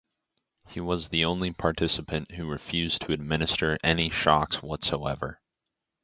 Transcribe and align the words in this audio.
He 0.67 0.79
was 0.79 1.09
the 1.09 1.25
only 1.25 1.51
participant 1.53 2.31
who 2.31 2.49
refused 2.49 3.03
to 3.03 3.11
administer 3.11 3.77
any 3.83 4.09
shocks 4.09 4.59
whatsoever. 4.63 5.39